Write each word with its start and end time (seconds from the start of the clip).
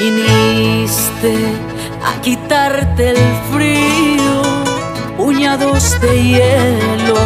Viniste 0.00 1.34
a 2.04 2.20
quitarte 2.20 3.10
el 3.10 3.16
frío, 3.52 4.42
puñados 5.16 6.00
de 6.00 6.22
hielo 6.22 7.16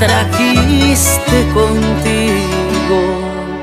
trajiste 0.00 1.46
contigo. 1.54 3.00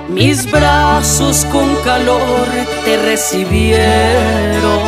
Mis 0.07 0.49
brazos 0.49 1.45
con 1.51 1.75
calor 1.83 2.47
te 2.85 2.97
recibieron 3.01 4.83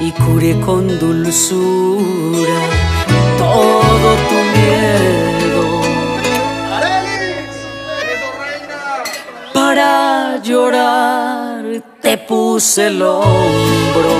y 0.00 0.10
curé 0.12 0.60
con 0.60 0.86
dulzura 0.98 2.60
todo 3.38 4.08
tu 4.28 4.38
miedo. 4.54 5.64
Para 9.54 10.38
llorar 10.42 11.23
te 12.00 12.18
puse 12.18 12.88
el 12.88 13.02
hombro 13.02 14.12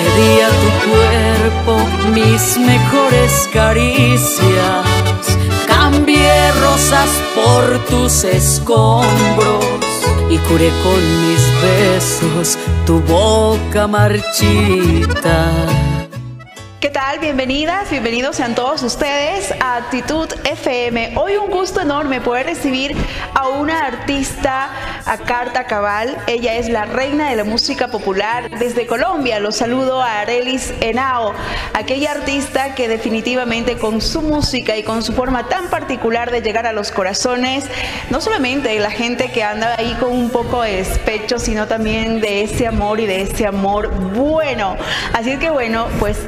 y 0.00 0.20
di 0.20 0.40
a 0.40 0.48
tu 0.48 0.70
cuerpo 0.90 1.76
mis 2.12 2.58
mejores 2.58 3.48
caricias. 3.52 4.86
Cambié 5.66 6.52
rosas 6.60 7.08
por 7.34 7.78
tus 7.86 8.24
escombros 8.24 9.64
y 10.30 10.38
curé 10.38 10.70
con 10.82 11.28
mis 11.28 11.42
besos 11.62 12.58
tu 12.86 13.00
boca 13.00 13.86
marchita. 13.86 15.50
¿Qué 16.82 16.90
tal? 16.90 17.20
Bienvenidas, 17.20 17.88
bienvenidos 17.90 18.34
sean 18.34 18.56
todos 18.56 18.82
ustedes 18.82 19.54
a 19.60 19.76
Actitud 19.76 20.28
FM. 20.42 21.12
Hoy 21.16 21.36
un 21.36 21.48
gusto 21.48 21.80
enorme 21.80 22.20
poder 22.20 22.46
recibir 22.46 22.96
a 23.34 23.46
una 23.50 23.86
artista 23.86 24.68
a 25.06 25.18
carta 25.18 25.68
cabal. 25.68 26.18
Ella 26.26 26.54
es 26.56 26.68
la 26.68 26.84
reina 26.84 27.30
de 27.30 27.36
la 27.36 27.44
música 27.44 27.86
popular 27.86 28.58
desde 28.58 28.88
Colombia. 28.88 29.38
Los 29.38 29.58
saludo 29.58 30.02
a 30.02 30.22
Arelis 30.22 30.74
Henao, 30.80 31.32
aquella 31.72 32.10
artista 32.10 32.74
que 32.74 32.88
definitivamente 32.88 33.78
con 33.78 34.00
su 34.00 34.20
música 34.20 34.76
y 34.76 34.82
con 34.82 35.04
su 35.04 35.12
forma 35.12 35.48
tan 35.48 35.70
particular 35.70 36.32
de 36.32 36.42
llegar 36.42 36.66
a 36.66 36.72
los 36.72 36.90
corazones, 36.90 37.64
no 38.10 38.20
solamente 38.20 38.70
de 38.70 38.80
la 38.80 38.90
gente 38.90 39.30
que 39.30 39.44
anda 39.44 39.76
ahí 39.78 39.96
con 40.00 40.10
un 40.10 40.30
poco 40.30 40.62
de 40.62 40.78
despecho, 40.78 41.38
sino 41.38 41.68
también 41.68 42.20
de 42.20 42.42
ese 42.42 42.66
amor 42.66 42.98
y 42.98 43.06
de 43.06 43.22
ese 43.22 43.46
amor 43.46 43.88
bueno. 44.14 44.76
Así 45.12 45.36
que 45.36 45.50
bueno, 45.50 45.86
pues 46.00 46.18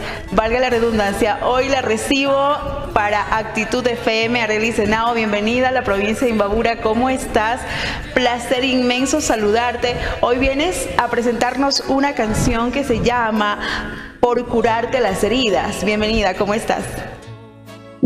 valga 0.44 0.60
la 0.60 0.68
redundancia, 0.68 1.38
hoy 1.46 1.70
la 1.70 1.80
recibo 1.80 2.54
para 2.92 3.38
Actitud 3.38 3.86
FM, 3.86 4.42
Arely 4.42 4.72
Senao, 4.72 5.14
bienvenida 5.14 5.68
a 5.68 5.72
la 5.72 5.84
provincia 5.84 6.26
de 6.26 6.34
Imbabura, 6.34 6.82
¿cómo 6.82 7.08
estás? 7.08 7.62
Placer 8.12 8.62
inmenso 8.62 9.22
saludarte. 9.22 9.96
Hoy 10.20 10.36
vienes 10.36 10.86
a 10.98 11.08
presentarnos 11.08 11.84
una 11.88 12.14
canción 12.14 12.72
que 12.72 12.84
se 12.84 13.00
llama 13.00 13.58
Por 14.20 14.44
curarte 14.44 15.00
las 15.00 15.24
heridas. 15.24 15.82
Bienvenida, 15.82 16.34
¿cómo 16.34 16.52
estás? 16.52 16.84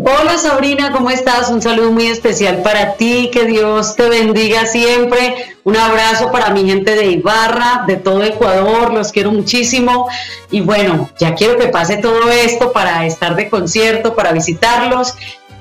Hola 0.04 0.38
Sabrina, 0.38 0.92
¿cómo 0.92 1.10
estás? 1.10 1.50
Un 1.50 1.60
saludo 1.60 1.91
muy 1.91 2.06
especial 2.06 2.62
para 2.62 2.94
ti, 2.94 3.30
que 3.32 3.46
Dios 3.46 3.96
te 3.96 4.08
bendiga 4.08 4.64
siempre. 4.64 5.56
Un 5.64 5.77
abrazo 5.77 6.30
para 6.30 6.50
mi 6.50 6.64
gente 6.66 6.94
de 6.94 7.06
Ibarra, 7.06 7.84
de 7.86 7.96
todo 7.96 8.22
Ecuador, 8.22 8.92
los 8.92 9.10
quiero 9.10 9.32
muchísimo. 9.32 10.08
Y 10.52 10.60
bueno, 10.60 11.10
ya 11.18 11.34
quiero 11.34 11.58
que 11.58 11.66
pase 11.66 11.96
todo 11.96 12.30
esto 12.30 12.72
para 12.72 13.06
estar 13.06 13.34
de 13.34 13.50
concierto, 13.50 14.14
para 14.14 14.32
visitarlos. 14.32 15.14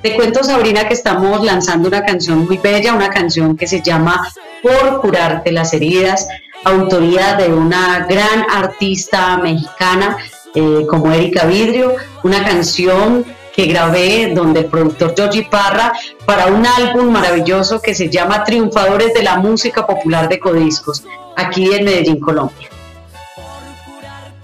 Te 0.03 0.16
cuento 0.16 0.44
Sabrina 0.44 0.88
que 0.88 0.94
estamos 0.94 1.44
lanzando 1.44 1.88
una 1.88 2.05
canción 2.05 2.45
muy 2.45 2.57
bella, 2.57 2.94
una 2.94 3.09
canción 3.09 3.57
que 3.57 3.66
se 3.66 3.81
llama 3.81 4.31
Por 4.61 5.01
curarte 5.01 5.51
las 5.51 5.73
heridas, 5.73 6.27
autoría 6.63 7.33
de 7.35 7.51
una 7.51 8.05
gran 8.07 8.45
artista 8.51 9.38
mexicana 9.38 10.17
eh, 10.53 10.85
como 10.88 11.12
Erika 11.12 11.45
Vidrio, 11.45 11.95
una 12.23 12.44
canción 12.44 13.25
que 13.57 13.66
grabé 13.66 14.34
donde 14.35 14.59
el 14.59 14.66
productor 14.68 15.16
Georgie 15.18 15.47
Parra 15.50 15.91
para 16.28 16.45
un 16.45 16.63
álbum 16.63 17.12
maravilloso 17.12 17.81
que 17.81 17.95
se 17.95 18.07
llama 18.07 18.44
Triunfadores 18.44 19.16
de 19.16 19.23
la 19.23 19.38
Música 19.38 19.88
Popular 19.88 20.29
de 20.29 20.40
Codiscos, 20.40 21.03
aquí 21.35 21.73
en 21.73 21.85
Medellín, 21.85 22.19
Colombia. 22.19 22.69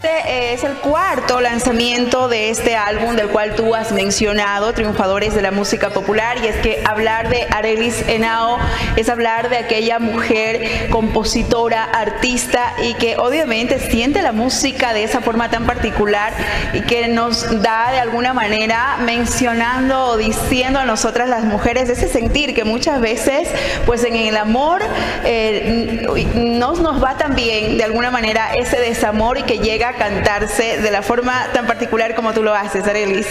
Este 0.04 0.54
es 0.54 0.66
el 0.66 0.74
cuarto 0.80 1.40
lanzamiento 1.40 2.28
de 2.28 2.50
este 2.50 2.76
álbum 2.76 3.16
del 3.16 3.30
cual 3.30 3.56
tú 3.56 3.74
has 3.74 3.94
mencionado, 3.94 4.74
Triunfadores 4.74 5.34
de 5.34 5.42
la 5.42 5.52
Música 5.52 5.92
Popular, 5.92 6.40
y 6.44 6.48
es 6.48 6.58
que 6.58 6.84
hablar 6.84 7.30
de 7.30 7.48
Arelis 7.50 8.04
Henao 8.10 8.58
es 8.98 9.08
hablar 9.08 9.50
de 9.50 9.60
aquella 9.60 10.00
mujer 10.00 10.90
compositora, 10.90 11.86
artista 11.86 12.74
y 12.84 12.96
que 12.96 13.16
obviamente 13.16 13.80
siente 13.80 14.22
la 14.22 14.34
música 14.34 14.94
de 14.94 15.06
esa 15.06 15.22
forma 15.22 15.50
tan 15.50 15.66
particular 15.66 16.34
y 16.74 16.82
que 16.82 17.08
nos 17.08 17.62
da 17.62 17.94
de 17.94 18.00
alguna 18.00 18.34
manera 18.34 18.98
mencionando 19.06 20.08
o 20.08 20.18
diciendo 20.18 20.80
a 20.80 20.86
nosotras 20.86 21.30
las 21.30 21.46
mujeres 21.46 21.88
ese 21.88 22.10
sentir 22.10 22.54
que 22.54 22.66
muchas 22.66 23.00
veces 23.00 23.48
pues 23.86 24.04
en 24.04 24.18
el 24.18 24.36
amor 24.36 24.82
eh, 25.24 26.06
no 26.36 26.74
nos 26.74 27.02
va 27.02 27.16
tan 27.16 27.36
bien 27.36 27.78
de 27.78 27.86
alguna 27.86 28.12
manera 28.12 28.54
ese 28.54 28.82
desamor 28.82 29.38
y 29.38 29.44
que 29.44 29.60
llega 29.60 29.93
cantarse 29.98 30.82
de 30.82 30.92
la 30.92 31.02
forma 31.02 31.48
tan 31.54 31.68
particular 31.68 32.16
como 32.16 32.34
tú 32.34 32.44
lo 32.44 32.54
haces, 32.54 32.88
Arelis? 32.88 33.28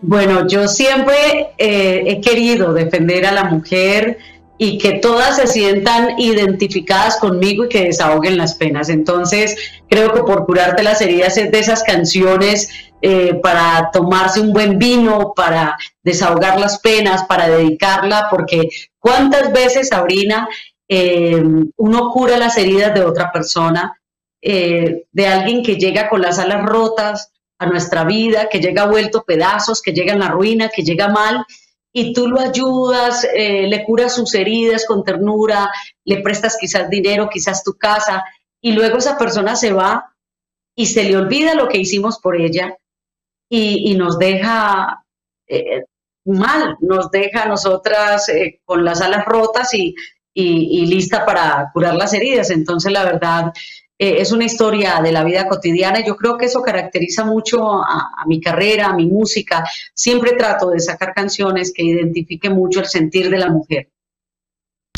Bueno, 0.00 0.46
yo 0.46 0.68
siempre 0.68 1.48
eh, 1.58 2.04
he 2.06 2.20
querido 2.20 2.72
defender 2.72 3.26
a 3.26 3.32
la 3.32 3.44
mujer 3.44 4.18
y 4.58 4.78
que 4.78 4.94
todas 4.94 5.36
se 5.36 5.46
sientan 5.46 6.18
identificadas 6.18 7.16
conmigo 7.16 7.64
y 7.64 7.68
que 7.68 7.84
desahoguen 7.84 8.36
las 8.36 8.54
penas. 8.54 8.88
Entonces, 8.88 9.56
creo 9.88 10.12
que 10.12 10.22
por 10.22 10.46
curarte 10.46 10.82
las 10.82 11.00
heridas 11.00 11.36
es 11.36 11.50
de 11.50 11.58
esas 11.58 11.82
canciones 11.84 12.70
eh, 13.00 13.34
para 13.42 13.90
tomarse 13.92 14.40
un 14.40 14.52
buen 14.52 14.78
vino, 14.78 15.32
para 15.34 15.76
desahogar 16.02 16.58
las 16.58 16.80
penas, 16.80 17.24
para 17.24 17.48
dedicarla, 17.48 18.26
porque 18.30 18.68
cuántas 18.98 19.52
veces, 19.52 19.88
Sabrina, 19.88 20.48
eh, 20.88 21.42
uno 21.76 22.10
cura 22.10 22.36
las 22.36 22.56
heridas 22.56 22.94
de 22.94 23.04
otra 23.04 23.30
persona, 23.30 23.97
eh, 24.40 25.06
de 25.10 25.26
alguien 25.26 25.62
que 25.62 25.76
llega 25.76 26.08
con 26.08 26.22
las 26.22 26.38
alas 26.38 26.64
rotas 26.64 27.32
a 27.58 27.66
nuestra 27.66 28.04
vida, 28.04 28.48
que 28.48 28.60
llega 28.60 28.86
vuelto 28.86 29.24
pedazos, 29.24 29.82
que 29.82 29.92
llega 29.92 30.12
en 30.12 30.20
la 30.20 30.28
ruina, 30.28 30.68
que 30.68 30.82
llega 30.82 31.08
mal, 31.08 31.44
y 31.92 32.12
tú 32.12 32.28
lo 32.28 32.40
ayudas, 32.40 33.26
eh, 33.34 33.66
le 33.66 33.84
curas 33.84 34.14
sus 34.14 34.34
heridas 34.34 34.86
con 34.86 35.02
ternura, 35.02 35.70
le 36.04 36.20
prestas 36.22 36.56
quizás 36.60 36.88
dinero, 36.88 37.28
quizás 37.28 37.64
tu 37.64 37.76
casa, 37.76 38.24
y 38.60 38.72
luego 38.72 38.98
esa 38.98 39.18
persona 39.18 39.56
se 39.56 39.72
va 39.72 40.14
y 40.76 40.86
se 40.86 41.04
le 41.04 41.16
olvida 41.16 41.54
lo 41.54 41.68
que 41.68 41.78
hicimos 41.78 42.20
por 42.20 42.40
ella 42.40 42.76
y, 43.50 43.94
nos 43.96 44.18
deja 44.18 45.04
eh, 45.48 45.84
mal, 46.24 46.76
nos 46.80 47.10
deja 47.10 47.44
a 47.44 47.48
nosotras 47.48 48.30
con 48.64 48.84
las 48.84 49.00
alas 49.00 49.24
rotas 49.24 49.72
y, 49.74 49.94
y, 50.34 50.86
lista 50.86 51.24
para 51.26 51.70
curar 51.72 51.94
las 51.94 52.12
heridas. 52.12 52.50
Entonces, 52.50 52.92
la 52.92 53.04
verdad, 53.04 53.52
eh, 53.98 54.20
es 54.20 54.32
una 54.32 54.44
historia 54.44 55.00
de 55.02 55.12
la 55.12 55.24
vida 55.24 55.48
cotidiana. 55.48 56.04
Yo 56.04 56.16
creo 56.16 56.38
que 56.38 56.46
eso 56.46 56.62
caracteriza 56.62 57.24
mucho 57.24 57.82
a, 57.82 58.12
a, 58.16 58.26
mi 58.26 58.40
carrera, 58.40 58.86
a 58.86 58.94
mi 58.94 59.06
música. 59.06 59.64
Siempre 59.92 60.32
trato 60.32 60.70
de 60.70 60.80
sacar 60.80 61.12
canciones 61.14 61.72
que 61.72 61.82
identifiquen 61.82 62.52
mucho 62.52 62.80
el 62.80 62.86
sentir 62.86 63.28
de 63.30 63.38
la 63.38 63.50
mujer. 63.50 63.88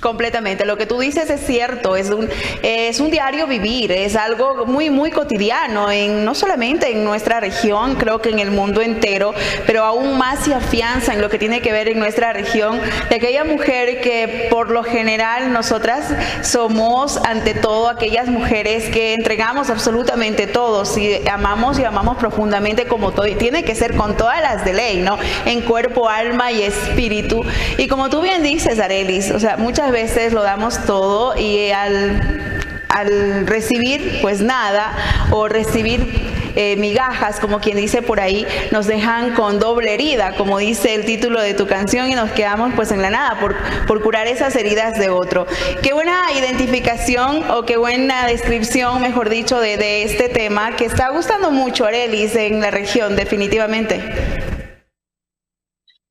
Completamente, 0.00 0.64
lo 0.64 0.78
que 0.78 0.86
tú 0.86 0.98
dices 0.98 1.28
es 1.28 1.44
cierto, 1.44 1.94
es 1.94 2.08
un, 2.08 2.26
es 2.62 3.00
un 3.00 3.10
diario 3.10 3.46
vivir, 3.46 3.92
es 3.92 4.16
algo 4.16 4.64
muy, 4.64 4.88
muy 4.88 5.10
cotidiano, 5.10 5.90
en, 5.90 6.24
no 6.24 6.34
solamente 6.34 6.90
en 6.90 7.04
nuestra 7.04 7.38
región, 7.38 7.96
creo 7.96 8.22
que 8.22 8.30
en 8.30 8.38
el 8.38 8.50
mundo 8.50 8.80
entero, 8.80 9.34
pero 9.66 9.84
aún 9.84 10.16
más 10.16 10.44
se 10.44 10.54
afianza 10.54 11.12
en 11.12 11.20
lo 11.20 11.28
que 11.28 11.38
tiene 11.38 11.60
que 11.60 11.72
ver 11.72 11.88
en 11.88 11.98
nuestra 11.98 12.32
región, 12.32 12.80
de 13.10 13.16
aquella 13.16 13.44
mujer 13.44 14.00
que 14.00 14.48
por 14.50 14.70
lo 14.70 14.84
general 14.84 15.52
nosotras 15.52 16.06
somos 16.40 17.18
ante 17.18 17.52
todo 17.52 17.88
aquellas 17.88 18.28
mujeres 18.28 18.88
que 18.88 19.12
entregamos 19.12 19.68
absolutamente 19.68 20.46
todo, 20.46 20.86
si 20.86 21.20
amamos 21.30 21.78
y 21.78 21.84
amamos 21.84 22.16
profundamente 22.16 22.86
como 22.86 23.12
todo, 23.12 23.26
y 23.26 23.34
tiene 23.34 23.64
que 23.64 23.74
ser 23.74 23.96
con 23.96 24.16
todas 24.16 24.40
las 24.40 24.64
de 24.64 24.72
ley, 24.72 25.02
¿no? 25.02 25.18
En 25.44 25.60
cuerpo, 25.60 26.08
alma 26.08 26.52
y 26.52 26.62
espíritu. 26.62 27.44
Y 27.76 27.86
como 27.86 28.08
tú 28.08 28.22
bien 28.22 28.42
dices, 28.42 28.80
Arelis, 28.80 29.30
o 29.30 29.38
sea, 29.38 29.58
muchas 29.58 29.89
veces 29.90 30.32
lo 30.32 30.42
damos 30.42 30.84
todo 30.84 31.36
y 31.36 31.70
al, 31.70 32.60
al 32.88 33.46
recibir 33.46 34.18
pues 34.22 34.40
nada 34.40 34.92
o 35.30 35.48
recibir 35.48 36.30
eh, 36.56 36.76
migajas, 36.76 37.38
como 37.38 37.60
quien 37.60 37.76
dice 37.76 38.02
por 38.02 38.20
ahí, 38.20 38.46
nos 38.72 38.86
dejan 38.86 39.34
con 39.34 39.60
doble 39.60 39.94
herida, 39.94 40.34
como 40.36 40.58
dice 40.58 40.94
el 40.94 41.04
título 41.04 41.40
de 41.40 41.54
tu 41.54 41.66
canción, 41.66 42.10
y 42.10 42.14
nos 42.14 42.30
quedamos 42.32 42.72
pues 42.74 42.90
en 42.90 43.02
la 43.02 43.10
nada 43.10 43.38
por, 43.38 43.56
por 43.86 44.02
curar 44.02 44.26
esas 44.26 44.56
heridas 44.56 44.98
de 44.98 45.10
otro. 45.10 45.46
Qué 45.82 45.92
buena 45.92 46.24
identificación 46.36 47.48
o 47.50 47.64
qué 47.64 47.76
buena 47.76 48.26
descripción, 48.26 49.00
mejor 49.00 49.28
dicho, 49.28 49.60
de, 49.60 49.76
de 49.76 50.02
este 50.02 50.28
tema 50.28 50.74
que 50.76 50.86
está 50.86 51.10
gustando 51.10 51.52
mucho, 51.52 51.86
Arelis, 51.86 52.34
en 52.34 52.60
la 52.60 52.70
región, 52.70 53.14
definitivamente. 53.14 54.49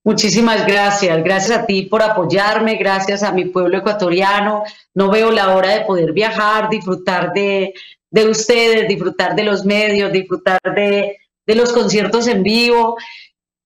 Muchísimas 0.09 0.65
gracias, 0.65 1.23
gracias 1.23 1.59
a 1.59 1.65
ti 1.67 1.83
por 1.83 2.01
apoyarme, 2.01 2.77
gracias 2.77 3.21
a 3.21 3.31
mi 3.31 3.45
pueblo 3.45 3.77
ecuatoriano. 3.77 4.63
No 4.95 5.11
veo 5.11 5.29
la 5.29 5.56
hora 5.56 5.69
de 5.69 5.81
poder 5.81 6.13
viajar, 6.13 6.67
disfrutar 6.67 7.31
de, 7.31 7.75
ustedes, 8.27 8.88
disfrutar 8.88 9.35
de 9.35 9.44
los 9.44 9.65
medios, 9.65 10.11
disfrutar 10.11 10.59
de, 10.75 11.15
los 11.45 11.71
conciertos 11.71 12.25
en 12.25 12.41
vivo. 12.41 12.97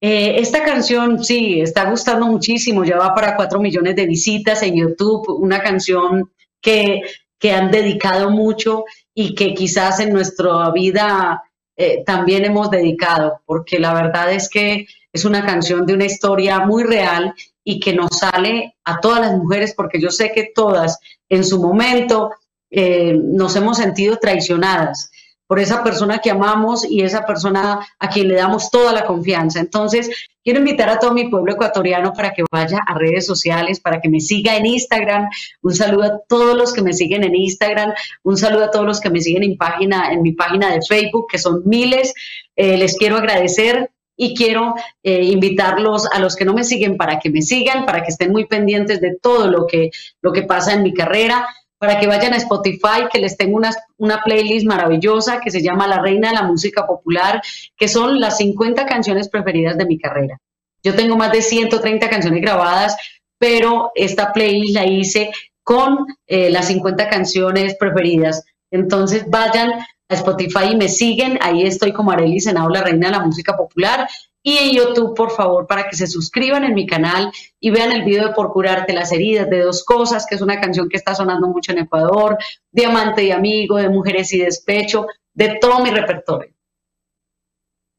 Eh, 0.01 0.35
esta 0.37 0.65
canción 0.65 1.23
sí, 1.23 1.61
está 1.61 1.89
gustando 1.89 2.25
muchísimo, 2.25 2.83
ya 2.83 2.97
va 2.97 3.15
para 3.15 3.37
cuatro 3.37 3.61
millones 3.61 3.95
de 3.95 4.05
visitas 4.05 4.63
en 4.63 4.75
YouTube, 4.75 5.29
una 5.29 5.63
canción 5.63 6.29
que, 6.59 7.03
que 7.39 7.53
han 7.53 7.71
dedicado 7.71 8.29
mucho 8.31 8.83
y 9.15 9.33
que 9.33 9.53
quizás 9.53 10.01
en 10.01 10.11
nuestra 10.11 10.69
vida 10.71 11.41
eh, 11.77 12.03
también 12.05 12.43
hemos 12.43 12.69
dedicado, 12.69 13.39
porque 13.45 13.79
la 13.79 13.93
verdad 13.93 14.33
es 14.33 14.49
que 14.49 14.87
es 15.13 15.25
una 15.25 15.45
canción 15.45 15.85
de 15.85 15.93
una 15.93 16.05
historia 16.05 16.59
muy 16.59 16.83
real 16.83 17.33
y 17.63 17.79
que 17.79 17.93
nos 17.93 18.17
sale 18.17 18.75
a 18.83 18.99
todas 18.99 19.21
las 19.21 19.37
mujeres, 19.37 19.73
porque 19.75 20.01
yo 20.01 20.09
sé 20.09 20.31
que 20.33 20.51
todas 20.53 20.99
en 21.29 21.45
su 21.45 21.61
momento 21.61 22.31
eh, 22.71 23.15
nos 23.15 23.55
hemos 23.55 23.77
sentido 23.77 24.17
traicionadas 24.17 25.11
por 25.45 25.59
esa 25.59 25.83
persona 25.83 26.17
que 26.17 26.31
amamos 26.31 26.83
y 26.89 27.01
esa 27.01 27.27
persona 27.27 27.85
a 27.99 28.09
quien 28.09 28.27
le 28.27 28.35
damos 28.35 28.71
toda 28.71 28.91
la 28.91 29.05
confianza. 29.05 29.59
Entonces, 29.59 30.09
quiero 30.43 30.59
invitar 30.59 30.89
a 30.89 30.97
todo 30.97 31.13
mi 31.13 31.29
pueblo 31.29 31.53
ecuatoriano 31.53 32.11
para 32.13 32.33
que 32.33 32.43
vaya 32.51 32.79
a 32.87 32.97
redes 32.97 33.27
sociales, 33.27 33.79
para 33.79 34.01
que 34.01 34.09
me 34.09 34.19
siga 34.19 34.57
en 34.57 34.65
Instagram. 34.65 35.29
Un 35.61 35.75
saludo 35.75 36.03
a 36.03 36.19
todos 36.27 36.57
los 36.57 36.73
que 36.73 36.81
me 36.81 36.93
siguen 36.93 37.23
en 37.23 37.35
Instagram, 37.35 37.93
un 38.23 38.37
saludo 38.37 38.65
a 38.65 38.71
todos 38.71 38.85
los 38.85 38.99
que 38.99 39.11
me 39.11 39.21
siguen 39.21 39.43
en, 39.43 39.55
página, 39.55 40.11
en 40.11 40.23
mi 40.23 40.31
página 40.31 40.71
de 40.73 40.79
Facebook, 40.87 41.27
que 41.29 41.37
son 41.37 41.61
miles. 41.65 42.15
Eh, 42.55 42.77
les 42.77 42.97
quiero 42.97 43.17
agradecer 43.17 43.91
y 44.15 44.35
quiero 44.35 44.75
eh, 45.01 45.23
invitarlos 45.23 46.07
a 46.11 46.19
los 46.19 46.35
que 46.35 46.45
no 46.45 46.53
me 46.53 46.63
siguen 46.63 46.97
para 46.97 47.19
que 47.19 47.29
me 47.29 47.41
sigan, 47.41 47.85
para 47.85 48.03
que 48.03 48.11
estén 48.11 48.31
muy 48.31 48.45
pendientes 48.45 49.01
de 49.01 49.17
todo 49.21 49.47
lo 49.47 49.65
que, 49.67 49.91
lo 50.21 50.31
que 50.31 50.43
pasa 50.43 50.73
en 50.73 50.83
mi 50.83 50.93
carrera 50.93 51.47
para 51.83 51.99
que 51.99 52.07
vayan 52.07 52.31
a 52.33 52.37
Spotify, 52.37 53.09
que 53.11 53.19
les 53.19 53.35
tengo 53.35 53.57
una, 53.57 53.71
una 53.97 54.21
playlist 54.23 54.65
maravillosa 54.65 55.41
que 55.41 55.51
se 55.51 55.61
llama 55.61 55.85
La 55.85 55.99
Reina 55.99 56.29
de 56.29 56.35
la 56.35 56.43
Música 56.43 56.87
Popular, 56.87 57.41
que 57.75 57.89
son 57.89 58.21
las 58.21 58.37
50 58.37 58.85
canciones 58.85 59.27
preferidas 59.27 59.77
de 59.77 59.85
mi 59.85 59.99
carrera. 59.99 60.39
Yo 60.81 60.95
tengo 60.95 61.17
más 61.17 61.33
de 61.33 61.41
130 61.41 62.09
canciones 62.09 62.41
grabadas, 62.41 62.95
pero 63.37 63.91
esta 63.95 64.31
playlist 64.31 64.75
la 64.75 64.85
hice 64.85 65.31
con 65.61 66.05
eh, 66.25 66.49
las 66.49 66.67
50 66.67 67.09
canciones 67.09 67.75
preferidas. 67.75 68.45
Entonces 68.71 69.25
vayan 69.27 69.73
a 70.09 70.15
Spotify 70.15 70.71
y 70.71 70.75
me 70.75 70.89
siguen. 70.89 71.39
Ahí 71.41 71.63
estoy 71.63 71.93
como 71.93 72.11
Arely 72.11 72.39
Senado, 72.39 72.69
la 72.69 72.83
reina 72.83 73.07
de 73.07 73.17
la 73.17 73.25
música 73.25 73.55
popular 73.55 74.07
y 74.45 74.57
en 74.57 74.71
YouTube, 74.75 75.15
por 75.15 75.31
favor, 75.31 75.65
para 75.67 75.87
que 75.87 75.95
se 75.95 76.05
suscriban 76.05 76.65
en 76.65 76.73
mi 76.73 76.85
canal 76.85 77.31
y 77.61 77.71
vean 77.71 77.93
el 77.93 78.03
video 78.03 78.27
de 78.27 78.33
Por 78.33 78.51
curarte 78.51 78.91
las 78.91 79.13
heridas 79.13 79.49
de 79.49 79.61
dos 79.61 79.85
cosas, 79.85 80.25
que 80.27 80.35
es 80.35 80.41
una 80.41 80.59
canción 80.59 80.89
que 80.89 80.97
está 80.97 81.15
sonando 81.15 81.47
mucho 81.47 81.71
en 81.71 81.79
Ecuador, 81.79 82.37
Diamante 82.69 83.23
y 83.23 83.31
amigo, 83.31 83.77
de 83.77 83.87
Mujeres 83.87 84.33
y 84.33 84.39
despecho, 84.39 85.07
de 85.33 85.57
todo 85.61 85.81
mi 85.81 85.91
repertorio. 85.91 86.52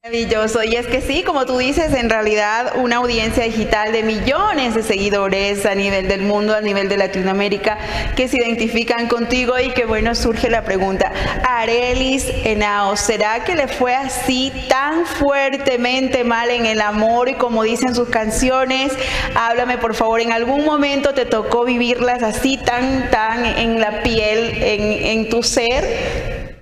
Maravilloso. 0.04 0.62
Y 0.62 0.76
es 0.76 0.86
que 0.86 1.00
sí, 1.00 1.22
como 1.22 1.46
tú 1.46 1.56
dices, 1.56 1.94
en 1.94 2.10
realidad 2.10 2.74
una 2.76 2.96
audiencia 2.96 3.44
digital 3.44 3.90
de 3.90 4.02
millones 4.02 4.74
de 4.74 4.82
seguidores 4.82 5.64
a 5.64 5.74
nivel 5.74 6.08
del 6.08 6.20
mundo, 6.20 6.54
a 6.54 6.60
nivel 6.60 6.90
de 6.90 6.98
Latinoamérica, 6.98 7.78
que 8.14 8.28
se 8.28 8.36
identifican 8.36 9.08
contigo 9.08 9.58
y 9.58 9.70
que 9.70 9.86
bueno, 9.86 10.14
surge 10.14 10.50
la 10.50 10.62
pregunta, 10.62 11.10
Arelis 11.48 12.26
Enao, 12.44 12.98
¿será 12.98 13.44
que 13.44 13.54
le 13.54 13.66
fue 13.66 13.94
así 13.94 14.52
tan 14.68 15.06
fuertemente 15.06 16.22
mal 16.22 16.50
en 16.50 16.66
el 16.66 16.82
amor 16.82 17.30
y 17.30 17.34
como 17.36 17.62
dicen 17.62 17.94
sus 17.94 18.10
canciones? 18.10 18.92
Háblame 19.34 19.78
por 19.78 19.94
favor, 19.94 20.20
¿en 20.20 20.32
algún 20.32 20.66
momento 20.66 21.14
te 21.14 21.24
tocó 21.24 21.64
vivirlas 21.64 22.22
así 22.22 22.58
tan, 22.58 23.10
tan 23.10 23.46
en 23.46 23.80
la 23.80 24.02
piel, 24.02 24.52
en, 24.62 24.82
en 24.82 25.30
tu 25.30 25.42
ser? 25.42 26.52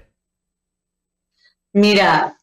Mira, 1.73 2.37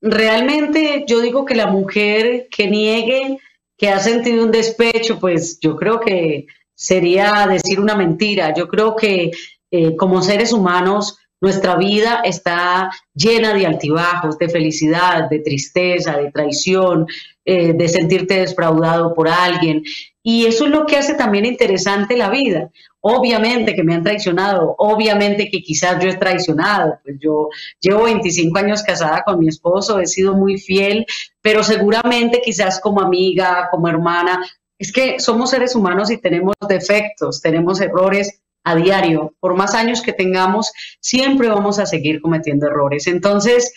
realmente 0.00 1.04
yo 1.06 1.20
digo 1.20 1.44
que 1.44 1.54
la 1.54 1.66
mujer 1.66 2.48
que 2.50 2.66
niegue 2.68 3.38
que 3.76 3.88
ha 3.88 3.98
sentido 3.98 4.44
un 4.44 4.50
despecho, 4.50 5.18
pues 5.18 5.58
yo 5.60 5.74
creo 5.74 6.00
que 6.00 6.46
sería 6.74 7.46
decir 7.46 7.80
una 7.80 7.96
mentira. 7.96 8.52
Yo 8.54 8.68
creo 8.68 8.94
que 8.94 9.30
eh, 9.70 9.96
como 9.96 10.20
seres 10.20 10.52
humanos 10.52 11.18
nuestra 11.40 11.76
vida 11.76 12.20
está 12.22 12.90
llena 13.14 13.54
de 13.54 13.64
altibajos, 13.64 14.36
de 14.36 14.50
felicidad, 14.50 15.30
de 15.30 15.38
tristeza, 15.38 16.18
de 16.18 16.30
traición, 16.30 17.06
eh, 17.46 17.72
de 17.72 17.88
sentirte 17.88 18.40
defraudado 18.40 19.14
por 19.14 19.28
alguien. 19.28 19.82
Y 20.22 20.44
eso 20.44 20.66
es 20.66 20.70
lo 20.70 20.84
que 20.84 20.96
hace 20.96 21.14
también 21.14 21.46
interesante 21.46 22.16
la 22.16 22.28
vida. 22.28 22.70
Obviamente 23.02 23.74
que 23.74 23.82
me 23.82 23.94
han 23.94 24.02
traicionado, 24.02 24.74
obviamente 24.76 25.50
que 25.50 25.62
quizás 25.62 26.02
yo 26.02 26.10
he 26.10 26.16
traicionado, 26.16 26.98
pues 27.02 27.16
yo 27.18 27.48
llevo 27.80 28.04
25 28.04 28.58
años 28.58 28.82
casada 28.82 29.22
con 29.24 29.38
mi 29.38 29.48
esposo, 29.48 29.98
he 29.98 30.06
sido 30.06 30.34
muy 30.34 30.58
fiel, 30.58 31.06
pero 31.40 31.62
seguramente 31.62 32.42
quizás 32.44 32.78
como 32.78 33.00
amiga, 33.00 33.68
como 33.70 33.88
hermana, 33.88 34.44
es 34.78 34.92
que 34.92 35.18
somos 35.18 35.50
seres 35.50 35.74
humanos 35.74 36.10
y 36.10 36.18
tenemos 36.18 36.54
defectos, 36.68 37.40
tenemos 37.40 37.80
errores 37.80 38.42
a 38.64 38.74
diario. 38.74 39.34
Por 39.40 39.56
más 39.56 39.74
años 39.74 40.02
que 40.02 40.12
tengamos, 40.12 40.70
siempre 41.00 41.48
vamos 41.48 41.78
a 41.78 41.86
seguir 41.86 42.20
cometiendo 42.20 42.66
errores. 42.66 43.06
Entonces, 43.06 43.72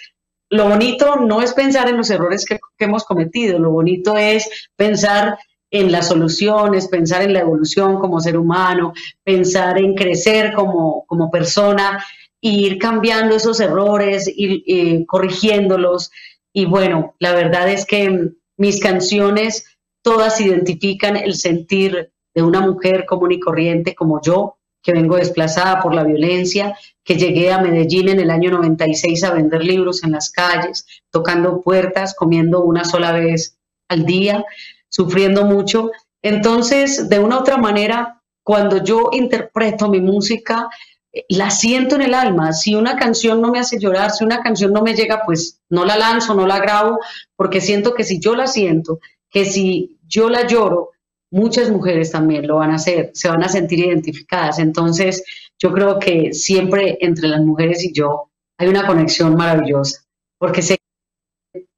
lo 0.50 0.70
bonito 0.70 1.16
no 1.16 1.42
es 1.42 1.54
pensar 1.54 1.90
en 1.90 1.98
los 1.98 2.10
errores 2.10 2.46
que, 2.46 2.60
que 2.78 2.86
hemos 2.86 3.06
cometido, 3.06 3.58
lo 3.60 3.72
bonito 3.72 4.18
es 4.18 4.70
pensar 4.76 5.38
en 5.74 5.92
las 5.92 6.10
soluciones, 6.10 6.88
pensar 6.88 7.24
en 7.24 7.34
la 7.34 7.40
evolución 7.40 7.98
como 8.00 8.20
ser 8.20 8.38
humano, 8.38 8.94
pensar 9.24 9.80
en 9.80 9.96
crecer 9.96 10.54
como, 10.54 11.04
como 11.08 11.32
persona, 11.32 12.06
ir 12.42 12.78
cambiando 12.78 13.36
esos 13.36 13.60
errores, 13.60 14.32
ir 14.36 14.64
eh, 14.68 15.04
corrigiéndolos. 15.08 16.12
Y 16.54 16.66
bueno, 16.66 17.16
la 17.18 17.34
verdad 17.34 17.70
es 17.70 17.88
que 17.88 18.34
mis 18.56 18.80
canciones 18.80 19.66
todas 20.04 20.40
identifican 20.40 21.18
el 21.18 21.34
sentir 21.34 22.12
de 22.36 22.44
una 22.44 22.62
mujer 22.62 23.06
común 23.08 23.32
y 23.32 23.40
corriente 23.40 23.96
como 23.96 24.22
yo, 24.22 24.58
que 24.84 24.92
vengo 24.92 25.16
desplazada 25.16 25.82
por 25.82 25.96
la 25.96 26.04
violencia, 26.04 26.78
que 27.04 27.16
llegué 27.16 27.52
a 27.52 27.62
Medellín 27.62 28.10
en 28.10 28.20
el 28.20 28.30
año 28.30 28.52
96 28.52 29.24
a 29.24 29.34
vender 29.34 29.64
libros 29.64 30.04
en 30.04 30.12
las 30.12 30.30
calles, 30.30 30.86
tocando 31.10 31.62
puertas, 31.62 32.14
comiendo 32.14 32.64
una 32.64 32.86
sola 32.86 33.12
vez 33.12 33.58
al 33.88 34.06
día, 34.06 34.46
sufriendo 34.94 35.44
mucho. 35.46 35.92
Entonces, 36.22 37.10
de 37.10 37.18
una 37.18 37.38
u 37.38 37.40
otra 37.40 37.58
manera, 37.58 38.22
cuando 38.44 38.84
yo 38.84 39.10
interpreto 39.12 39.90
mi 39.90 40.00
música, 40.00 40.70
eh, 41.12 41.26
la 41.30 41.50
siento 41.50 41.96
en 41.96 42.04
el 42.04 42.14
alma. 42.14 42.54
Si 42.54 42.76
una 42.76 42.96
canción 42.96 43.42
no 43.42 43.52
me 43.52 43.60
hace 43.60 43.80
llorar, 43.80 44.12
si 44.12 44.24
una 44.24 44.42
canción 44.42 44.72
no 44.72 44.84
me 44.84 44.94
llega, 44.94 45.24
pues 45.26 45.60
no 45.70 45.84
la 45.84 45.98
lanzo, 45.98 46.36
no 46.36 46.46
la 46.46 46.60
grabo, 46.60 47.00
porque 47.36 47.60
siento 47.60 47.96
que 47.96 48.04
si 48.04 48.20
yo 48.20 48.36
la 48.36 48.46
siento, 48.46 49.00
que 49.32 49.46
si 49.46 49.98
yo 50.08 50.30
la 50.30 50.46
lloro, 50.46 50.92
muchas 51.32 51.72
mujeres 51.72 52.12
también 52.12 52.46
lo 52.46 52.58
van 52.58 52.70
a 52.70 52.76
hacer, 52.76 53.10
se 53.16 53.30
van 53.30 53.44
a 53.44 53.50
sentir 53.50 53.80
identificadas. 53.80 54.60
Entonces, 54.60 55.24
yo 55.58 55.74
creo 55.74 55.98
que 55.98 56.34
siempre 56.34 57.00
entre 57.02 57.28
las 57.30 57.42
mujeres 57.42 57.84
y 57.84 57.92
yo 57.94 58.30
hay 58.60 58.68
una 58.68 58.86
conexión 58.86 59.36
maravillosa, 59.36 60.04
porque 60.38 60.62
se 60.62 60.78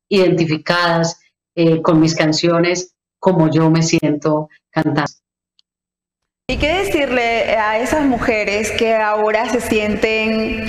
identificadas 0.09 1.21
eh, 1.55 1.81
con 1.81 2.01
mis 2.01 2.13
canciones 2.13 2.94
como 3.25 3.49
yo 3.49 3.71
me 3.71 3.81
siento 3.81 4.49
cantando. 4.69 5.11
¿Y 6.47 6.57
qué 6.57 6.75
decirle 6.83 7.57
a 7.57 7.79
esas 7.79 8.05
mujeres 8.05 8.69
que 8.69 8.93
ahora 8.93 9.49
se 9.49 9.61
sienten, 9.61 10.65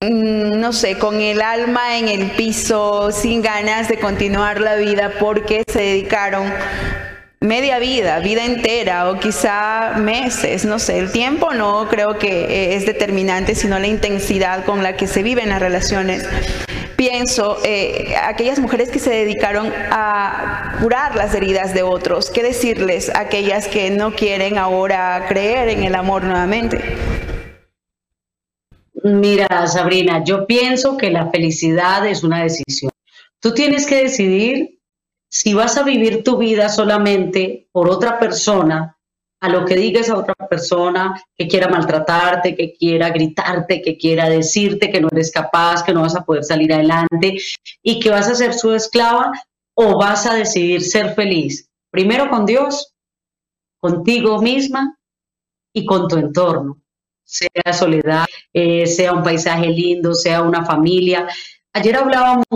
mm, 0.00 0.58
no 0.58 0.72
sé, 0.72 0.98
con 0.98 1.20
el 1.20 1.40
alma 1.40 1.98
en 1.98 2.08
el 2.08 2.32
piso, 2.32 3.12
sin 3.12 3.42
ganas 3.42 3.86
de 3.86 4.00
continuar 4.00 4.60
la 4.60 4.74
vida 4.74 5.12
porque 5.20 5.62
se 5.68 5.78
dedicaron 5.78 6.52
media 7.40 7.78
vida, 7.78 8.18
vida 8.18 8.44
entera 8.44 9.08
o 9.08 9.20
quizá 9.20 9.98
meses, 9.98 10.64
no 10.64 10.80
sé, 10.80 10.98
el 10.98 11.12
tiempo 11.12 11.54
no 11.54 11.86
creo 11.88 12.18
que 12.18 12.74
es 12.74 12.86
determinante, 12.86 13.54
sino 13.54 13.78
la 13.78 13.86
intensidad 13.86 14.64
con 14.64 14.82
la 14.82 14.96
que 14.96 15.06
se 15.06 15.22
viven 15.22 15.50
las 15.50 15.60
relaciones 15.60 16.26
pienso, 16.98 17.58
eh, 17.64 18.16
aquellas 18.20 18.58
mujeres 18.58 18.90
que 18.90 18.98
se 18.98 19.10
dedicaron 19.10 19.72
a 19.92 20.76
curar 20.82 21.14
las 21.14 21.32
heridas 21.32 21.72
de 21.72 21.84
otros, 21.84 22.28
¿qué 22.28 22.42
decirles 22.42 23.08
a 23.08 23.20
aquellas 23.20 23.68
que 23.68 23.88
no 23.90 24.16
quieren 24.16 24.58
ahora 24.58 25.26
creer 25.28 25.68
en 25.68 25.84
el 25.84 25.94
amor 25.94 26.24
nuevamente? 26.24 26.82
Mira, 29.04 29.64
Sabrina, 29.68 30.24
yo 30.24 30.44
pienso 30.44 30.96
que 30.96 31.10
la 31.10 31.30
felicidad 31.30 32.04
es 32.04 32.24
una 32.24 32.42
decisión. 32.42 32.90
Tú 33.38 33.54
tienes 33.54 33.86
que 33.86 34.02
decidir 34.02 34.80
si 35.30 35.54
vas 35.54 35.78
a 35.78 35.84
vivir 35.84 36.24
tu 36.24 36.36
vida 36.36 36.68
solamente 36.68 37.68
por 37.70 37.88
otra 37.88 38.18
persona 38.18 38.97
a 39.40 39.48
lo 39.48 39.64
que 39.64 39.76
digas 39.76 40.10
a 40.10 40.16
otra 40.16 40.34
persona 40.34 41.20
que 41.36 41.46
quiera 41.46 41.68
maltratarte, 41.68 42.56
que 42.56 42.74
quiera 42.74 43.10
gritarte, 43.10 43.80
que 43.80 43.96
quiera 43.96 44.28
decirte 44.28 44.90
que 44.90 45.00
no 45.00 45.08
eres 45.12 45.30
capaz, 45.30 45.82
que 45.82 45.92
no 45.92 46.02
vas 46.02 46.16
a 46.16 46.24
poder 46.24 46.44
salir 46.44 46.72
adelante 46.72 47.38
y 47.82 48.00
que 48.00 48.10
vas 48.10 48.28
a 48.28 48.34
ser 48.34 48.54
su 48.54 48.72
esclava 48.72 49.32
o 49.74 49.96
vas 49.96 50.26
a 50.26 50.34
decidir 50.34 50.82
ser 50.82 51.14
feliz 51.14 51.68
Primero 51.90 52.28
con 52.28 52.44
Dios, 52.44 52.94
contigo 53.80 54.42
misma 54.42 54.98
y 55.72 55.86
con 55.86 56.06
tu 56.06 56.16
entorno, 56.16 56.78
sea 57.24 57.72
soledad, 57.72 58.26
eh, 58.52 58.86
sea 58.86 59.12
un 59.12 59.22
paisaje 59.22 59.68
lindo, 59.68 60.12
sea 60.12 60.42
una 60.42 60.64
familia. 60.64 61.26
Ayer 61.72 61.96
hablábamos 61.96 62.46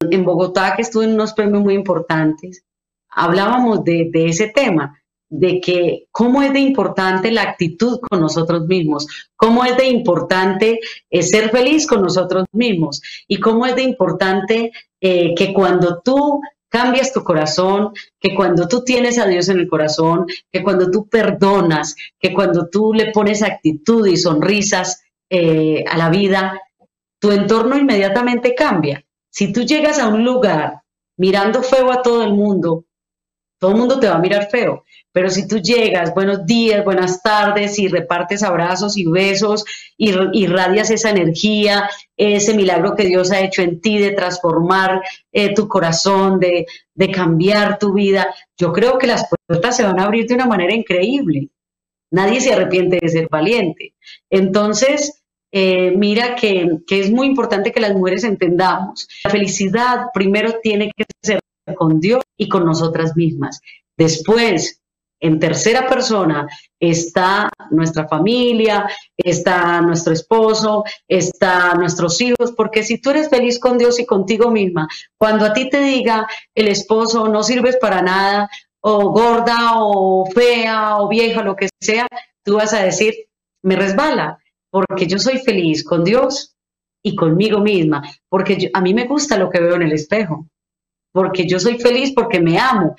en 0.00 0.24
Bogotá, 0.24 0.74
que 0.74 0.82
estuve 0.82 1.04
en 1.04 1.14
unos 1.14 1.34
premios 1.34 1.62
muy 1.62 1.74
importantes, 1.74 2.64
hablábamos 3.10 3.84
de, 3.84 4.10
ese 4.14 4.48
tema, 4.48 4.98
de 5.28 5.60
que 5.60 6.06
cómo 6.10 6.42
es 6.42 6.52
de 6.52 6.60
importante 6.60 7.30
la 7.30 7.42
actitud 7.42 7.98
con 8.00 8.20
nosotros 8.20 8.66
mismos, 8.66 9.06
cómo 9.36 9.64
es 9.64 9.76
de 9.76 9.86
importante 9.86 10.80
eh, 11.10 11.22
ser 11.22 11.50
feliz 11.50 11.86
con 11.86 12.02
nosotros 12.02 12.44
mismos 12.52 13.02
y 13.26 13.38
cómo 13.40 13.66
es 13.66 13.74
de 13.74 13.82
importante 13.82 14.72
eh, 15.00 15.34
que 15.34 15.52
cuando 15.52 16.00
tú 16.04 16.40
cambias 16.68 17.12
tu 17.12 17.22
corazón, 17.22 17.92
que 18.20 18.34
cuando 18.34 18.66
tú 18.66 18.82
tienes 18.82 19.18
a 19.18 19.26
Dios 19.26 19.48
en 19.48 19.60
el 19.60 19.68
corazón, 19.68 20.26
que 20.50 20.62
cuando 20.62 20.90
tú 20.90 21.08
perdonas, 21.08 21.94
que 22.18 22.34
cuando 22.34 22.68
tú 22.68 22.92
le 22.92 23.12
pones 23.12 23.42
actitud 23.42 24.06
y 24.06 24.16
sonrisas 24.16 25.04
eh, 25.30 25.84
a 25.88 25.96
la 25.96 26.10
vida, 26.10 26.60
tu 27.20 27.30
entorno 27.30 27.78
inmediatamente 27.78 28.54
cambia. 28.54 29.04
Si 29.30 29.52
tú 29.52 29.62
llegas 29.62 29.98
a 29.98 30.08
un 30.08 30.24
lugar 30.24 30.82
mirando 31.16 31.62
feo 31.62 31.92
a 31.92 32.02
todo 32.02 32.24
el 32.24 32.34
mundo, 32.34 32.84
todo 33.64 33.72
el 33.72 33.78
mundo 33.78 33.98
te 33.98 34.08
va 34.08 34.16
a 34.16 34.18
mirar 34.18 34.50
feo. 34.50 34.84
Pero 35.10 35.30
si 35.30 35.48
tú 35.48 35.56
llegas, 35.56 36.12
buenos 36.12 36.44
días, 36.44 36.84
buenas 36.84 37.22
tardes, 37.22 37.78
y 37.78 37.88
repartes 37.88 38.42
abrazos 38.42 38.98
y 38.98 39.06
besos, 39.06 39.64
y 39.96 40.12
irradias 40.34 40.90
esa 40.90 41.08
energía, 41.08 41.88
ese 42.14 42.52
milagro 42.52 42.94
que 42.94 43.06
Dios 43.06 43.32
ha 43.32 43.40
hecho 43.40 43.62
en 43.62 43.80
ti 43.80 43.96
de 43.96 44.10
transformar 44.10 45.00
eh, 45.32 45.54
tu 45.54 45.66
corazón, 45.66 46.40
de, 46.40 46.66
cambiar 47.10 47.78
tu 47.78 47.94
vida, 47.94 48.34
yo 48.58 48.70
creo 48.70 48.98
que 48.98 49.06
las 49.06 49.30
puertas 49.48 49.78
se 49.78 49.82
van 49.82 49.98
a 49.98 50.04
abrir 50.04 50.26
de 50.26 50.34
una 50.34 50.46
manera 50.46 50.74
increíble. 50.74 51.48
Nadie 52.10 52.42
se 52.42 52.52
arrepiente 52.52 52.98
de 53.00 53.08
ser 53.08 53.28
valiente. 53.30 53.94
Entonces, 54.28 55.22
eh, 55.52 55.90
mira 55.96 56.34
que, 56.34 56.80
que 56.86 57.00
es 57.00 57.10
muy 57.10 57.28
importante 57.28 57.72
que 57.72 57.80
las 57.80 57.94
mujeres 57.94 58.24
entendamos. 58.24 59.08
La 59.24 59.30
felicidad 59.30 60.08
primero 60.12 60.56
tiene 60.62 60.90
que 60.94 61.06
ser 61.22 61.40
con 61.72 62.00
Dios 62.00 62.22
y 62.36 62.48
con 62.48 62.64
nosotras 62.64 63.16
mismas. 63.16 63.60
Después, 63.96 64.82
en 65.20 65.38
tercera 65.38 65.88
persona, 65.88 66.46
está 66.78 67.48
nuestra 67.70 68.06
familia, 68.06 68.86
está 69.16 69.80
nuestro 69.80 70.12
esposo, 70.12 70.84
está 71.08 71.74
nuestros 71.74 72.20
hijos, 72.20 72.52
porque 72.52 72.82
si 72.82 73.00
tú 73.00 73.10
eres 73.10 73.30
feliz 73.30 73.58
con 73.58 73.78
Dios 73.78 73.98
y 73.98 74.04
contigo 74.04 74.50
misma, 74.50 74.86
cuando 75.16 75.46
a 75.46 75.52
ti 75.54 75.70
te 75.70 75.80
diga 75.80 76.28
el 76.54 76.68
esposo 76.68 77.28
no 77.28 77.42
sirves 77.42 77.78
para 77.78 78.02
nada, 78.02 78.50
o 78.80 79.10
gorda, 79.12 79.76
o 79.76 80.26
fea, 80.26 80.98
o 80.98 81.08
vieja, 81.08 81.42
lo 81.42 81.56
que 81.56 81.70
sea, 81.80 82.06
tú 82.44 82.56
vas 82.56 82.74
a 82.74 82.82
decir, 82.82 83.14
me 83.62 83.76
resbala, 83.76 84.38
porque 84.70 85.06
yo 85.06 85.18
soy 85.18 85.38
feliz 85.38 85.84
con 85.84 86.04
Dios 86.04 86.54
y 87.02 87.16
conmigo 87.16 87.60
misma, 87.60 88.02
porque 88.28 88.70
a 88.74 88.80
mí 88.82 88.92
me 88.92 89.06
gusta 89.06 89.38
lo 89.38 89.48
que 89.48 89.60
veo 89.60 89.76
en 89.76 89.82
el 89.82 89.92
espejo 89.92 90.46
porque 91.14 91.46
yo 91.46 91.60
soy 91.60 91.78
feliz 91.78 92.12
porque 92.12 92.40
me 92.40 92.58
amo. 92.58 92.96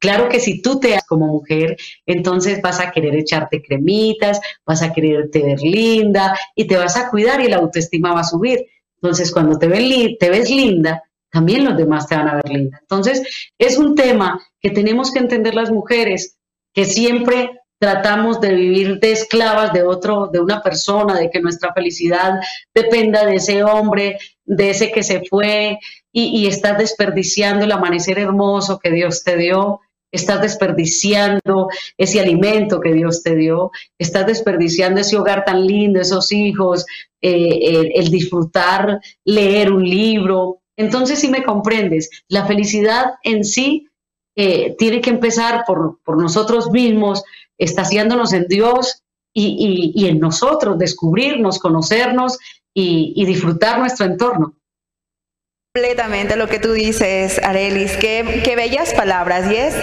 Claro 0.00 0.28
que 0.30 0.40
si 0.40 0.62
tú 0.62 0.80
te 0.80 0.92
amas 0.92 1.06
como 1.06 1.26
mujer, 1.26 1.76
entonces 2.06 2.62
vas 2.62 2.80
a 2.80 2.90
querer 2.90 3.14
echarte 3.14 3.60
cremitas, 3.60 4.40
vas 4.64 4.82
a 4.82 4.92
quererte 4.92 5.42
ver 5.42 5.60
linda 5.60 6.34
y 6.54 6.66
te 6.66 6.78
vas 6.78 6.96
a 6.96 7.10
cuidar 7.10 7.42
y 7.42 7.48
la 7.48 7.56
autoestima 7.56 8.14
va 8.14 8.20
a 8.20 8.24
subir. 8.24 8.64
Entonces, 8.94 9.30
cuando 9.30 9.58
te, 9.58 9.68
ven 9.68 10.16
te 10.18 10.30
ves 10.30 10.48
linda, 10.48 11.02
también 11.30 11.64
los 11.64 11.76
demás 11.76 12.08
te 12.08 12.16
van 12.16 12.28
a 12.28 12.36
ver 12.36 12.48
linda. 12.48 12.78
Entonces, 12.80 13.50
es 13.58 13.76
un 13.76 13.94
tema 13.94 14.40
que 14.60 14.70
tenemos 14.70 15.12
que 15.12 15.18
entender 15.18 15.54
las 15.54 15.70
mujeres, 15.70 16.38
que 16.72 16.86
siempre 16.86 17.50
tratamos 17.78 18.40
de 18.40 18.54
vivir 18.54 18.98
de 19.00 19.12
esclavas 19.12 19.72
de 19.72 19.82
otro, 19.82 20.28
de 20.32 20.40
una 20.40 20.62
persona, 20.62 21.18
de 21.18 21.30
que 21.30 21.40
nuestra 21.40 21.72
felicidad 21.74 22.40
dependa 22.74 23.26
de 23.26 23.36
ese 23.36 23.62
hombre, 23.62 24.18
de 24.44 24.70
ese 24.70 24.90
que 24.90 25.02
se 25.02 25.22
fue 25.28 25.78
y, 26.12 26.46
estás 26.46 26.78
desperdiciando 26.78 27.64
el 27.64 27.72
amanecer 27.72 28.18
hermoso 28.18 28.78
que 28.78 28.90
Dios 28.90 29.22
te 29.22 29.36
dio, 29.36 29.80
estás 30.10 30.40
desperdiciando 30.40 31.68
ese 31.96 32.20
alimento 32.20 32.80
que 32.80 32.92
Dios 32.92 33.22
te 33.22 33.36
dio, 33.36 33.70
estás 33.98 34.26
desperdiciando 34.26 35.00
ese 35.00 35.16
hogar 35.16 35.44
tan 35.44 35.66
lindo, 35.66 36.00
esos 36.00 36.32
hijos, 36.32 36.86
eh, 37.20 37.92
el, 37.94 38.10
disfrutar, 38.10 39.00
leer 39.24 39.70
un 39.70 39.84
libro. 39.84 40.60
Entonces, 40.76 41.18
si 41.18 41.28
me 41.28 41.44
comprendes, 41.44 42.08
la 42.28 42.46
felicidad 42.46 43.14
en 43.22 43.44
sí 43.44 43.86
eh, 44.36 44.74
tiene 44.78 45.00
que 45.00 45.10
empezar 45.10 45.64
por, 45.66 45.98
por 46.04 46.20
nosotros 46.20 46.70
mismos, 46.70 47.22
estaciándonos 47.58 48.32
en 48.32 48.46
Dios 48.48 49.02
y, 49.34 50.06
en 50.06 50.18
nosotros, 50.18 50.78
descubrirnos, 50.78 51.58
conocernos 51.58 52.38
y, 52.74 53.24
disfrutar 53.24 53.78
nuestro 53.78 54.06
entorno. 54.06 54.54
Completamente 55.74 56.36
lo 56.36 56.48
que 56.48 56.58
tú 56.58 56.72
dices, 56.72 57.40
Arelis, 57.44 57.98
qué, 57.98 58.40
qué, 58.42 58.56
bellas 58.56 58.94
palabras. 58.94 59.50
Y 59.52 59.56
es 59.56 59.74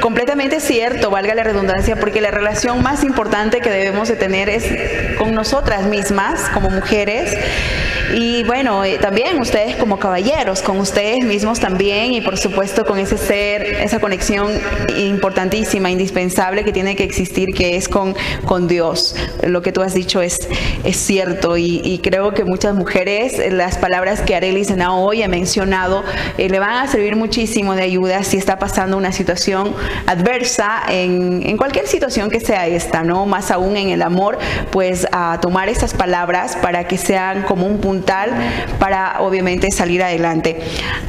completamente 0.00 0.60
cierto, 0.60 1.10
valga 1.10 1.34
la 1.34 1.42
redundancia, 1.42 1.96
porque 1.96 2.20
la 2.20 2.30
relación 2.30 2.82
más 2.82 3.02
importante 3.02 3.60
que 3.60 3.70
debemos 3.70 4.08
de 4.08 4.16
tener 4.16 4.50
es 4.50 4.64
con 5.16 5.34
nosotras 5.34 5.84
mismas 5.84 6.50
como 6.50 6.68
mujeres 6.68 7.34
y 8.14 8.42
bueno, 8.44 8.84
eh, 8.84 8.98
también 9.00 9.40
ustedes 9.40 9.76
como 9.76 9.98
caballeros, 9.98 10.60
con 10.60 10.78
ustedes 10.78 11.24
mismos 11.24 11.60
también 11.60 12.12
y 12.12 12.20
por 12.20 12.36
supuesto 12.36 12.84
con 12.84 12.98
ese 12.98 13.16
ser, 13.16 13.62
esa 13.62 14.00
conexión 14.00 14.50
importantísima, 14.98 15.90
indispensable 15.90 16.62
que 16.62 16.72
tiene 16.72 16.94
que 16.94 17.04
existir, 17.04 17.54
que 17.54 17.76
es 17.76 17.88
con, 17.88 18.14
con 18.44 18.68
Dios. 18.68 19.16
Lo 19.42 19.62
que 19.62 19.72
tú 19.72 19.80
has 19.80 19.94
dicho 19.94 20.20
es, 20.20 20.46
es 20.84 20.96
cierto 20.96 21.56
y, 21.56 22.00
creo 22.02 22.34
que 22.34 22.44
muchas 22.44 22.74
mujeres, 22.74 23.40
las 23.52 23.78
palabras 23.78 24.20
que 24.20 24.34
Arely 24.34 24.64
Sena 24.64 24.94
hoy 24.94 25.22
ha 25.22 25.28
mencionado, 25.28 26.02
eh, 26.36 26.48
le 26.48 26.58
van 26.58 26.84
a 26.84 26.88
servir 26.88 27.16
muchísimo 27.16 27.74
de 27.74 27.82
ayuda 27.82 28.24
si 28.24 28.36
está 28.36 28.58
pasando 28.58 28.96
una 28.96 29.12
situación 29.12 29.74
adversa 30.06 30.82
en, 30.88 31.42
en 31.46 31.56
cualquier 31.56 31.86
situación 31.86 32.28
que 32.28 32.40
sea 32.40 32.66
esta, 32.66 33.04
¿no? 33.04 33.24
Más 33.24 33.50
aún 33.50 33.76
en 33.76 33.90
el 33.90 34.02
amor, 34.02 34.38
pues 34.70 35.06
a 35.12 35.38
tomar 35.40 35.68
esas 35.68 35.94
palabras 35.94 36.56
para 36.60 36.88
que 36.88 36.98
sean 36.98 37.42
como 37.42 37.66
un 37.66 37.78
punto 37.78 38.01
para 38.78 39.16
obviamente 39.20 39.70
salir 39.70 40.02
adelante. 40.02 40.60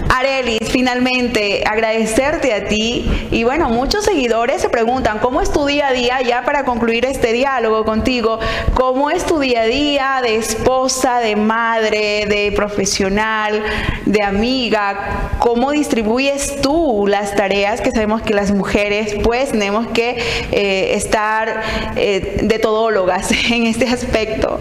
Arelis, 0.10 0.70
finalmente 0.70 1.64
agradecerte 1.66 2.54
a 2.54 2.66
ti 2.66 3.28
y 3.32 3.44
bueno, 3.44 3.70
muchos 3.70 4.06
seguidores 4.06 4.62
se 4.62 4.70
preguntan 4.70 5.20
cómo 5.20 5.42
es 5.42 5.52
tu 5.52 5.66
día 5.66 5.88
a 5.88 5.94
día, 5.94 6.22
ya 6.22 6.44
para 6.44 6.66
concluir 6.66 7.06
este 7.06 7.34
diálogo 7.34 7.84
contigo, 7.84 8.40
cómo 8.74 9.10
es 9.10 9.26
tu 9.26 9.40
día 9.40 9.62
a 9.62 9.66
día 9.66 10.20
de 10.22 10.36
esposa, 10.36 11.20
de 11.20 11.36
madre, 11.36 12.26
de 12.28 12.52
profesional, 12.56 13.64
de 14.06 14.22
amiga, 14.22 15.32
cómo 15.40 15.72
distribuyes 15.72 16.62
tú 16.62 17.06
las 17.08 17.36
tareas 17.36 17.82
que 17.82 17.92
sabemos 17.92 18.22
que 18.22 18.34
las 18.34 18.52
mujeres 18.52 19.16
pues 19.24 19.52
tenemos 19.52 19.88
que 19.88 20.18
eh, 20.52 20.94
estar 20.96 21.62
eh, 21.96 22.40
de 22.44 22.60
todólogas 22.60 23.32
en 23.52 23.66
este 23.66 23.88
aspecto. 23.88 24.60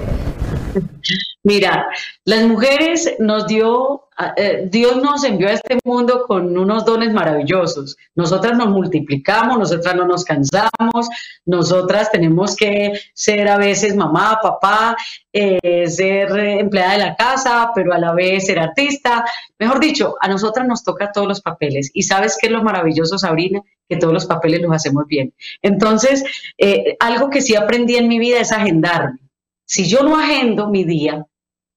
Mira, 1.45 1.89
las 2.25 2.45
mujeres 2.45 3.17
nos 3.19 3.49
dio, 3.49 4.09
eh, 4.37 4.69
Dios 4.71 5.03
nos 5.03 5.25
envió 5.25 5.49
a 5.49 5.53
este 5.53 5.77
mundo 5.85 6.25
con 6.29 6.57
unos 6.57 6.85
dones 6.85 7.13
maravillosos. 7.13 7.97
Nosotras 8.15 8.57
nos 8.57 8.69
multiplicamos, 8.69 9.59
nosotras 9.59 9.97
no 9.97 10.07
nos 10.07 10.25
cansamos, 10.25 11.09
nosotras 11.45 12.13
tenemos 12.13 12.55
que 12.55 12.93
ser 13.13 13.49
a 13.49 13.57
veces 13.57 13.97
mamá, 13.97 14.39
papá, 14.41 14.97
eh, 15.33 15.89
ser 15.89 16.31
empleada 16.39 16.93
de 16.93 16.99
la 16.99 17.17
casa, 17.17 17.73
pero 17.75 17.93
a 17.93 17.99
la 17.99 18.13
vez 18.13 18.47
ser 18.47 18.61
artista. 18.61 19.25
Mejor 19.59 19.81
dicho, 19.81 20.15
a 20.21 20.29
nosotras 20.29 20.65
nos 20.69 20.85
toca 20.85 21.11
todos 21.11 21.27
los 21.27 21.41
papeles. 21.41 21.91
Y 21.93 22.05
sabes 22.05 22.39
qué 22.41 22.47
es 22.47 22.53
lo 22.53 22.63
maravilloso, 22.63 23.19
Sabrina, 23.19 23.61
que 23.89 23.97
todos 23.97 24.15
los 24.15 24.27
papeles 24.27 24.63
los 24.63 24.73
hacemos 24.73 25.07
bien. 25.09 25.35
Entonces, 25.61 26.23
eh, 26.57 26.97
algo 27.01 27.31
que 27.31 27.43
sí 27.43 27.57
aprendí 27.57 27.97
en 27.97 28.07
mi 28.07 28.21
vida 28.21 28.39
es 28.39 28.53
agendarme. 28.53 29.22
Si 29.65 29.89
yo 29.89 30.03
no 30.03 30.19
agendo 30.19 30.69
mi 30.69 30.85
día, 30.85 31.27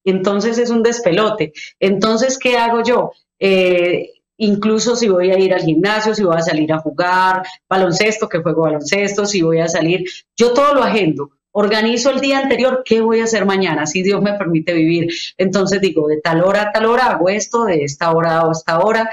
entonces 0.04 0.58
es 0.58 0.70
un 0.70 0.84
despelote. 0.84 1.52
Entonces, 1.80 2.38
¿qué 2.38 2.58
hago 2.58 2.84
yo? 2.84 3.12
Eh, 3.40 4.12
incluso 4.38 4.96
si 4.96 5.10
voy 5.10 5.32
a 5.32 5.40
ir 5.40 5.54
al 5.54 5.62
gimnasio, 5.62 6.14
si 6.14 6.24
voy 6.24 6.38
a 6.38 6.42
salir 6.42 6.72
a 6.72 6.80
jugar 6.80 7.44
baloncesto, 7.68 8.30
que 8.30 8.40
juego 8.40 8.64
baloncesto, 8.64 9.26
si 9.26 9.42
voy 9.42 9.60
a 9.60 9.68
salir, 9.68 10.06
yo 10.38 10.54
todo 10.54 10.76
lo 10.76 10.84
agendo. 10.84 11.32
Organizo 11.52 12.10
el 12.10 12.20
día 12.20 12.40
anterior, 12.40 12.84
¿qué 12.86 13.00
voy 13.00 13.22
a 13.22 13.24
hacer 13.24 13.46
mañana? 13.46 13.86
Si 13.86 14.04
Dios 14.04 14.22
me 14.22 14.34
permite 14.34 14.74
vivir. 14.74 15.08
Entonces 15.38 15.80
digo, 15.80 16.08
de 16.08 16.20
tal 16.20 16.44
hora 16.44 16.64
a 16.64 16.72
tal 16.74 16.86
hora 16.86 17.06
hago 17.08 17.30
esto, 17.30 17.64
de 17.64 17.84
esta 17.84 18.12
hora 18.12 18.42
a 18.42 18.52
esta 18.52 18.80
hora, 18.80 19.10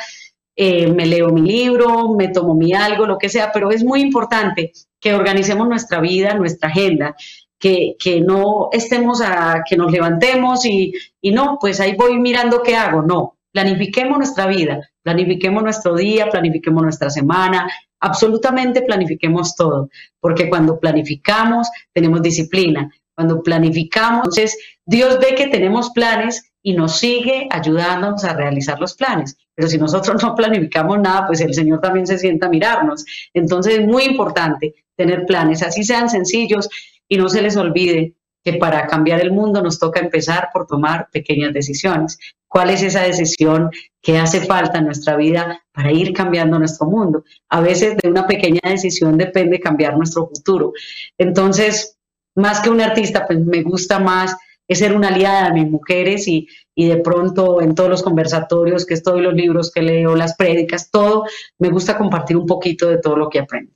eh, 0.57 0.89
me 0.89 1.07
leo 1.07 1.31
mi 1.31 1.43
libro, 1.43 2.15
me 2.15 2.29
tomo 2.29 2.55
mi 2.55 2.75
algo, 2.75 3.07
lo 3.07 3.17
que 3.17 3.29
sea, 3.29 3.53
pero 3.53 3.71
es 3.71 3.85
muy 3.85 4.01
importante 4.03 4.73
que 5.01 5.15
organicemos 5.15 5.69
nuestra 5.69 6.01
vida, 6.01 6.35
nuestra 6.35 6.69
agenda 6.69 7.15
que, 7.63 8.21
no 8.21 8.71
estemos 8.73 9.23
a 9.23 9.63
que 9.65 9.77
nos 9.77 9.93
levantemos 9.93 10.65
y, 10.67 10.93
y, 11.21 11.31
no, 11.31 11.59
pues 11.61 11.81
ahí 11.81 11.95
voy 11.95 12.19
mirando 12.19 12.61
qué 12.63 12.75
hago. 12.75 13.03
No, 13.03 13.39
planifiquemos 13.53 14.19
nuestra 14.19 14.47
vida, 14.49 14.81
planifiquemos 15.03 15.63
nuestro 15.63 15.95
día, 15.95 16.29
planifiquemos 16.29 16.83
nuestra 16.83 17.09
semana, 17.09 17.71
absolutamente 18.01 18.83
planifiquemos 18.83 19.55
todo, 19.55 19.91
porque 20.19 20.49
cuando 20.49 20.81
planificamos 20.81 21.71
tenemos 21.93 22.21
disciplina, 22.21 22.91
cuando 23.15 23.43
planificamos, 23.43 24.25
entonces 24.25 24.59
Dios 24.85 25.21
ve 25.21 25.37
que 25.37 25.47
tenemos 25.47 25.91
planes 25.91 26.51
y 26.65 26.73
nos 26.73 26.99
sigue 26.99 27.47
ayudándonos 27.51 28.25
a 28.25 28.35
realizar 28.35 28.81
los 28.81 28.95
planes. 28.95 29.37
Pero 29.55 29.69
si 29.69 29.79
nosotros 29.79 30.21
no 30.23 30.35
planificamos 30.35 30.99
nada, 30.99 31.27
pues 31.27 31.41
el 31.41 31.55
Señor 31.55 31.81
también 31.81 32.07
se 32.07 32.19
sienta 32.19 32.47
a 32.47 32.51
mirarnos. 32.51 33.05
Entonces 33.35 33.81
es 33.81 33.87
muy 33.87 34.05
importante 34.05 34.75
tener 34.97 35.27
planes, 35.27 35.63
así 35.63 35.85
sean 35.85 36.09
sencillos 36.09 36.69
y 37.13 37.19
no 37.19 37.29
se 37.29 37.43
les 37.43 37.59
olvide 37.59 38.15
que 38.43 38.55
para 38.55 38.87
cambiar 38.87 39.21
el 39.21 39.33
mundo 39.33 39.61
nos 39.61 39.79
toca 39.79 40.01
empezar 40.01 40.49
por 40.51 40.67
tomar 40.67 41.11
pequeñas 41.13 41.53
decisiones. 41.53 42.19
¿Cuál 42.49 42.71
es 42.71 42.83
esa 42.83 43.03
decisión 43.03 43.69
que 44.01 44.17
hace 44.17 44.41
falta 44.41 44.79
en 44.79 44.87
nuestra 44.87 45.15
vida 45.17 45.63
para 45.73 45.93
ir 45.93 46.15
cambiando 46.15 46.59
nuestro 46.59 46.87
mundo? 46.87 47.23
A 47.51 47.61
veces 47.61 47.99
de 47.99 48.09
una 48.09 48.27
pequeña 48.27 48.63
decisión 48.65 49.19
depende 49.19 49.61
cambiar 49.61 49.95
nuestro 49.95 50.27
futuro. 50.27 50.73
Entonces, 51.19 51.99
más 52.35 52.61
que 52.61 52.71
un 52.71 52.81
artista, 52.81 53.27
pues 53.27 53.41
me 53.41 53.63
gusta 53.63 53.99
más 53.99 54.35
ser 54.71 54.97
una 54.97 55.09
aliada 55.09 55.49
de 55.51 55.61
mis 55.61 55.71
mujeres 55.71 56.27
y, 56.29 56.49
y 56.75 56.89
de 56.89 56.97
pronto 56.97 57.61
en 57.61 57.75
todos 57.75 57.91
los 57.91 58.03
conversatorios 58.03 58.87
que 58.87 58.95
estoy, 58.95 59.21
los 59.21 59.35
libros 59.35 59.71
que 59.71 59.83
leo, 59.83 60.17
las 60.17 60.35
prédicas, 60.35 60.91
todo, 60.91 61.27
me 61.59 61.69
gusta 61.69 61.99
compartir 61.99 62.39
un 62.39 62.47
poquito 62.47 62.89
de 62.89 62.97
todo 62.97 63.17
lo 63.17 63.29
que 63.29 63.41
aprendo. 63.41 63.75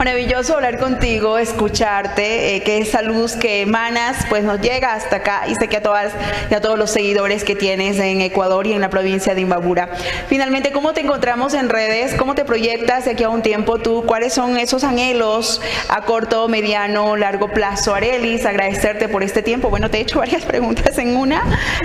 Maravilloso 0.00 0.54
hablar 0.54 0.78
contigo, 0.78 1.38
escucharte, 1.38 2.54
eh, 2.54 2.62
que 2.62 2.78
esa 2.78 3.02
luz 3.02 3.34
que 3.34 3.62
emanas 3.62 4.26
pues 4.28 4.44
nos 4.44 4.60
llega 4.60 4.94
hasta 4.94 5.16
acá 5.16 5.48
y 5.48 5.56
sé 5.56 5.66
que 5.66 5.78
a 5.78 5.82
todas 5.82 6.12
a 6.54 6.60
todos 6.60 6.78
los 6.78 6.92
seguidores 6.92 7.42
que 7.42 7.56
tienes 7.56 7.98
en 7.98 8.20
Ecuador 8.20 8.68
y 8.68 8.74
en 8.74 8.80
la 8.80 8.90
provincia 8.90 9.34
de 9.34 9.40
Imbabura. 9.40 9.90
Finalmente, 10.28 10.70
¿cómo 10.70 10.92
te 10.92 11.00
encontramos 11.00 11.52
en 11.52 11.68
redes? 11.68 12.14
¿Cómo 12.14 12.36
te 12.36 12.44
proyectas 12.44 13.06
de 13.06 13.10
aquí 13.10 13.24
a 13.24 13.28
un 13.28 13.42
tiempo 13.42 13.78
tú? 13.78 14.04
¿Cuáles 14.06 14.32
son 14.32 14.56
esos 14.56 14.84
anhelos 14.84 15.60
a 15.88 16.02
corto, 16.02 16.46
mediano, 16.46 17.16
largo 17.16 17.48
plazo? 17.48 17.92
Arelis, 17.92 18.46
agradecerte 18.46 19.08
por 19.08 19.24
este 19.24 19.42
tiempo. 19.42 19.68
Bueno, 19.68 19.90
te 19.90 19.98
he 19.98 20.02
hecho 20.02 20.18
varias 20.20 20.44
preguntas 20.44 20.96
en 20.98 21.16
una 21.16 21.42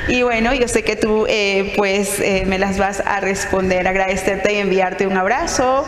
y 0.07 0.21
bueno, 0.21 0.53
yo 0.53 0.67
sé 0.67 0.83
que 0.83 0.95
tú 0.95 1.25
eh, 1.27 1.73
pues 1.77 2.19
eh, 2.19 2.43
me 2.45 2.59
las 2.59 2.77
vas 2.77 3.01
a 3.03 3.21
responder. 3.21 3.87
Agradecerte 3.87 4.53
y 4.53 4.57
enviarte 4.57 5.07
un 5.07 5.17
abrazo 5.17 5.83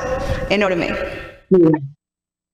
enorme. 0.50 0.90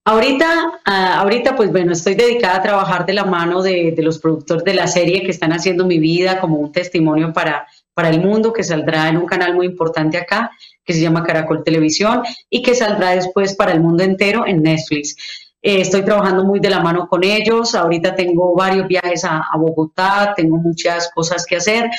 Ahorita, 0.03 0.79
ah, 0.85 1.19
ahorita, 1.19 1.55
pues 1.55 1.71
bueno, 1.71 1.91
estoy 1.91 2.15
dedicada 2.15 2.57
a 2.57 2.61
trabajar 2.63 3.05
de 3.05 3.13
la 3.13 3.23
mano 3.23 3.61
de, 3.61 3.93
los 3.99 4.17
productores 4.17 4.63
de 4.63 4.73
la 4.73 4.87
serie 4.87 5.21
que 5.21 5.29
están 5.29 5.53
haciendo 5.53 5.85
mi 5.85 5.99
vida 5.99 6.39
como 6.39 6.57
un 6.57 6.71
testimonio 6.71 7.31
para, 7.33 7.67
para 7.93 8.09
el 8.09 8.19
mundo, 8.19 8.51
que 8.51 8.63
saldrá 8.63 9.09
en 9.09 9.17
un 9.17 9.27
canal 9.27 9.53
muy 9.53 9.67
importante 9.67 10.17
acá, 10.17 10.51
que 10.83 10.93
se 10.93 11.01
llama 11.01 11.23
Caracol 11.23 11.63
Televisión, 11.63 12.23
y 12.49 12.63
que 12.63 12.73
saldrá 12.73 13.11
después 13.11 13.55
para 13.55 13.73
el 13.73 13.81
mundo 13.81 14.03
entero 14.03 14.47
en 14.47 14.63
Netflix. 14.63 15.15
Eh, 15.61 15.81
estoy 15.81 16.03
trabajando 16.03 16.43
muy 16.43 16.59
de 16.59 16.71
la 16.71 16.79
mano 16.79 17.07
con 17.07 17.23
ellos. 17.23 17.75
Ahorita 17.75 18.15
tengo 18.15 18.55
varios 18.55 18.87
viajes 18.87 19.23
a, 19.23 19.43
Bogotá, 19.55 20.33
tengo 20.35 20.57
muchas 20.57 21.11
cosas 21.13 21.45
que 21.45 21.57
hacer. 21.57 21.89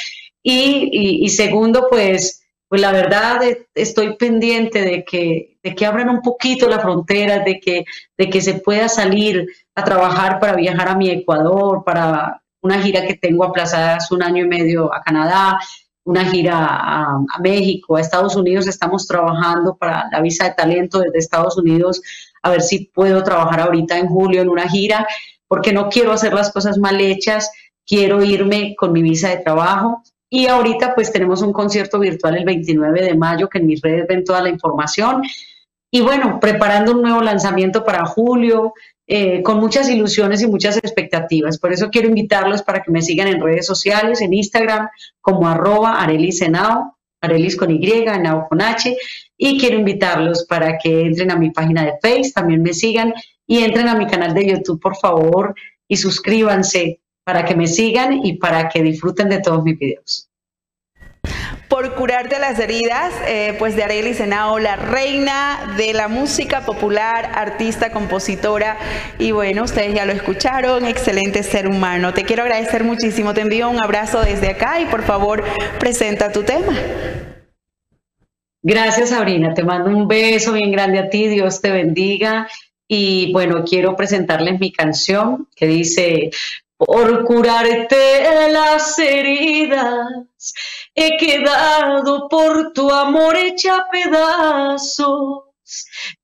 y 0.43 1.29
segundo, 1.29 1.87
pues 1.89 2.43
pues 2.73 2.81
la 2.81 2.91
verdad 2.91 3.43
estoy 3.75 4.17
pendiente 4.17 4.81
de 4.81 5.05
que, 5.05 5.52
de 5.63 5.75
que 5.75 5.87
abran 5.87 6.09
un 6.09 6.21
poquito 6.21 6.69
las 6.69 6.83
fronteras, 6.83 7.45
de 7.45 7.61
que, 7.61 7.85
de 8.19 8.31
que 8.31 8.41
se 8.41 8.55
pueda 8.55 8.89
salir 8.89 9.47
a 9.75 9.85
trabajar 9.85 10.41
para 10.41 10.57
viajar 10.57 10.89
a 10.89 10.97
mi 10.97 11.11
Ecuador, 11.11 11.83
para 11.85 12.43
una 12.63 12.81
gira 12.81 13.07
que 13.07 13.15
tengo 13.15 13.45
aplazada 13.45 13.97
hace 13.97 14.15
un 14.15 14.23
año 14.23 14.45
y 14.45 14.49
medio 14.49 14.93
a 14.93 15.01
Canadá, 15.01 15.59
una 16.05 16.25
gira 16.25 16.57
a, 16.57 17.21
a, 17.33 17.39
México, 17.41 17.97
a 17.97 18.01
Estados 18.01 18.35
Unidos. 18.35 18.67
Estamos 18.67 19.07
trabajando 19.07 19.77
para 19.77 20.09
la 20.11 20.21
visa 20.21 20.45
de 20.45 20.55
talento 20.55 21.01
desde 21.01 21.19
Estados 21.19 21.57
Unidos, 21.57 22.03
a 22.43 22.51
ver 22.51 22.63
si 22.63 22.87
puedo 22.87 23.23
trabajar 23.23 23.61
ahorita 23.61 23.99
en 23.99 24.09
julio 24.09 24.43
en 24.43 24.49
una 24.49 24.69
gira, 24.69 25.07
porque 25.47 25.73
no 25.73 25.89
quiero 25.89 26.13
hacer 26.13 26.35
las 26.35 26.53
cosas 26.53 26.79
mal 26.79 27.01
hechas, 27.01 27.51
quiero 27.87 28.23
irme 28.23 28.75
con 28.77 28.93
mi 28.93 29.03
visa 29.03 29.29
de 29.29 29.39
trabajo 29.39 30.03
y 30.35 30.47
ahorita 30.47 30.95
pues 30.95 31.13
tenemos 31.13 31.43
un 31.43 31.53
concierto 31.53 31.99
virtual 31.99 32.39
el 32.39 32.45
29 32.47 33.03
de 33.03 33.15
mayo 33.15 33.51
que 33.51 33.59
en 33.59 33.67
mis 33.67 33.83
redes 33.83 34.07
ven 34.09 34.25
toda 34.25 34.41
la 34.41 34.49
información. 34.49 35.23
Y 35.95 36.01
bueno, 36.01 36.41
preparando 36.41 36.93
un 36.93 37.03
nuevo 37.03 37.21
lanzamiento 37.21 37.85
para 37.85 38.07
julio, 38.07 38.73
eh, 39.07 39.43
con 39.43 39.59
muchas 39.59 39.91
ilusiones 39.91 40.41
y 40.41 40.47
muchas 40.47 40.79
expectativas. 40.79 41.59
Por 41.59 41.71
eso 41.71 41.91
quiero 41.91 42.09
invitarlos 42.09 42.63
para 42.63 42.83
que 42.83 42.91
me 42.91 43.03
sigan 43.03 43.29
en 43.29 43.43
redes 43.43 43.67
sociales, 43.67 44.23
en 44.23 44.33
Instagram, 44.33 44.89
como 45.21 45.47
arroba 45.47 46.03
Arelis 46.03 46.41
Arelis 47.21 47.57
con 47.57 47.71
Y, 47.71 47.93
Enao 47.93 48.49
con 48.49 48.63
H. 48.63 48.97
Y 49.37 49.61
quiero 49.61 49.79
invitarlos 49.79 50.47
para 50.47 50.79
que 50.79 51.03
entren 51.03 51.31
a 51.31 51.37
mi 51.37 51.51
página 51.51 51.85
de 51.85 51.99
Facebook, 52.01 52.33
también 52.33 52.63
me 52.63 52.73
sigan 52.73 53.13
y 53.47 53.59
entren 53.59 53.87
a 53.89 53.95
mi 53.95 54.07
canal 54.07 54.33
de 54.33 54.47
YouTube, 54.47 54.81
por 54.81 54.97
favor, 54.97 55.55
y 55.87 55.99
suscríbanse 55.99 57.01
para 57.23 57.45
que 57.45 57.55
me 57.55 57.67
sigan 57.67 58.25
y 58.25 58.39
para 58.39 58.71
que 58.71 58.83
disfruten 58.83 59.29
de 59.29 59.41
todos 59.43 59.63
mis 59.63 59.79
videos. 59.79 60.31
Por 61.73 61.95
curarte 61.95 62.39
las 62.39 62.59
heridas, 62.59 63.15
eh, 63.27 63.57
pues 63.59 63.75
de 63.77 63.83
Arely 63.83 64.13
Senao, 64.13 64.59
la 64.59 64.77
reina 64.77 65.75
de 65.79 65.95
la 65.95 66.07
música 66.07 66.67
popular, 66.67 67.33
artista, 67.35 67.91
compositora, 67.91 68.77
y 69.19 69.31
bueno, 69.31 69.63
ustedes 69.63 69.95
ya 69.95 70.05
lo 70.05 70.13
escucharon, 70.13 70.85
excelente 70.85 71.43
ser 71.43 71.67
humano. 71.67 72.13
Te 72.13 72.25
quiero 72.25 72.43
agradecer 72.43 72.85
muchísimo, 72.85 73.33
te 73.33 73.41
envío 73.41 73.71
un 73.71 73.83
abrazo 73.83 74.21
desde 74.21 74.51
acá 74.51 74.83
y 74.83 74.85
por 74.85 75.01
favor, 75.03 75.45
presenta 75.81 76.31
tu 76.31 76.43
tema. 76.43 76.75
Gracias, 78.63 79.09
Sabrina. 79.09 79.55
Te 79.55 79.65
mando 79.65 79.89
un 79.89 80.07
beso 80.07 80.53
bien 80.53 80.73
grande 80.73 80.99
a 80.99 81.09
ti. 81.09 81.27
Dios 81.27 81.63
te 81.63 81.71
bendiga. 81.71 82.49
Y 82.87 83.33
bueno, 83.33 83.65
quiero 83.65 83.97
presentarles 83.97 84.61
mi 84.61 84.73
canción 84.73 85.49
que 85.57 85.67
dice, 85.67 86.31
por 86.87 87.25
curarte 87.25 88.51
las 88.51 88.99
heridas. 88.99 90.09
He 90.95 91.17
quedado 91.17 92.29
por 92.29 92.73
tu 92.73 92.91
amor 92.91 93.37
hecha 93.37 93.87
pedazos. 93.91 95.45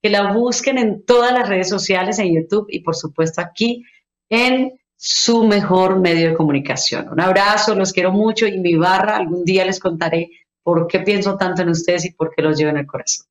Que 0.02 0.10
la 0.10 0.32
busquen 0.32 0.76
en 0.76 1.04
todas 1.04 1.32
las 1.32 1.48
redes 1.48 1.70
sociales, 1.70 2.18
en 2.18 2.34
YouTube 2.34 2.66
y 2.68 2.80
por 2.80 2.94
supuesto 2.94 3.40
aquí 3.40 3.82
en 4.28 4.78
su 4.94 5.44
mejor 5.44 6.00
medio 6.00 6.30
de 6.30 6.34
comunicación. 6.34 7.08
Un 7.08 7.20
abrazo, 7.20 7.74
los 7.74 7.92
quiero 7.92 8.12
mucho 8.12 8.46
y 8.46 8.58
mi 8.58 8.74
barra 8.74 9.16
algún 9.16 9.44
día 9.44 9.64
les 9.64 9.80
contaré 9.80 10.30
por 10.62 10.86
qué 10.86 11.00
pienso 11.00 11.36
tanto 11.36 11.62
en 11.62 11.70
ustedes 11.70 12.04
y 12.04 12.10
por 12.10 12.34
qué 12.34 12.42
los 12.42 12.58
llevo 12.58 12.70
en 12.70 12.78
el 12.78 12.86
corazón. 12.86 13.24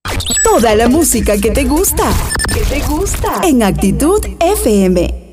Toda 0.44 0.74
la 0.76 0.88
música 0.88 1.38
que 1.40 1.52
te 1.52 1.66
gusta, 1.66 2.10
que 2.52 2.62
te 2.62 2.80
gusta 2.88 3.42
en 3.44 3.62
Actitud 3.62 4.26
FM. 4.40 5.27